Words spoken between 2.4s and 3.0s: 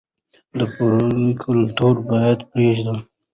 پرېږدو.